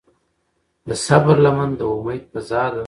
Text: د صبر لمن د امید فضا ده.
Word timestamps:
د 0.87 0.89
صبر 1.05 1.35
لمن 1.45 1.69
د 1.79 1.81
امید 1.93 2.23
فضا 2.31 2.63
ده. 2.73 2.79